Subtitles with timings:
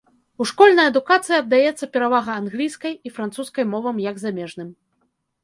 [0.43, 4.69] У школьнай адукацыі аддаецца перавага англійскай і французскай мовам як замежным.